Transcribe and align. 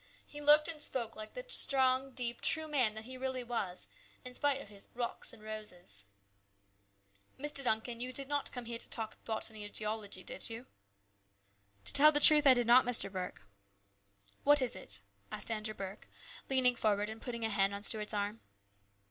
He 0.25 0.41
looked 0.41 0.67
and 0.67 0.81
spoke 0.81 1.15
like 1.15 1.33
the 1.35 1.45
strong, 1.47 2.13
deep, 2.15 2.41
true 2.41 2.67
man 2.67 2.95
that 2.95 3.03
he 3.05 3.17
really 3.17 3.43
was, 3.43 3.87
in 4.25 4.33
spite 4.33 4.59
of 4.59 4.67
his" 4.69 4.87
rocks 4.95 5.31
and 5.31 5.43
roses." 5.43 6.05
110 7.37 7.37
PUS 7.37 7.51
BROTHER'S 7.51 7.53
KEEPER. 7.53 7.61
"Mr. 7.61 7.63
Duncan, 7.63 7.99
you 8.01 8.11
did 8.11 8.27
not 8.27 8.51
come 8.51 8.65
here 8.65 8.79
to 8.79 8.89
talk 8.89 9.23
botany 9.25 9.63
or 9.63 9.69
geology, 9.69 10.23
did 10.23 10.49
you?"" 10.49 10.65
To 11.85 11.93
tell 11.93 12.11
the 12.11 12.19
truth, 12.19 12.47
I 12.47 12.55
did 12.55 12.65
not, 12.65 12.83
Mr. 12.83 13.11
Burke. 13.11 13.43
"What 14.43 14.59
is 14.59 14.75
it?" 14.75 15.01
asked 15.31 15.51
Andrew 15.51 15.75
Burke, 15.75 16.07
leaning 16.49 16.75
forward 16.75 17.07
and 17.07 17.21
putting 17.21 17.45
a 17.45 17.49
hand 17.51 17.75
on 17.75 17.83
Stuart's 17.83 18.11
arm. 18.15 18.39